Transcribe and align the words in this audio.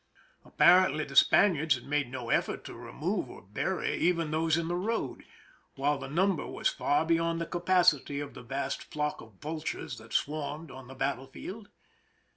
Apparently 0.43 1.03
the 1.03 1.15
Spaniards 1.15 1.75
had 1.75 1.83
made 1.85 2.09
no 2.09 2.31
effort 2.31 2.63
to 2.63 2.73
remove 2.73 3.29
or 3.29 3.43
bury 3.43 3.97
even 3.97 4.31
those 4.31 4.57
in 4.57 4.67
the 4.67 4.73
road, 4.75 5.23
while 5.75 5.99
the 5.99 6.09
number 6.09 6.47
was 6.47 6.67
far 6.69 7.05
beyond 7.05 7.39
the 7.39 7.45
capacity 7.45 8.19
of 8.19 8.33
the 8.33 8.41
vast 8.41 8.85
flock 8.85 9.21
of 9.21 9.33
vultures 9.33 9.99
that 9.99 10.11
swarmed 10.11 10.71
on 10.71 10.87
the 10.87 10.95
battle 10.95 11.27
field. 11.27 11.69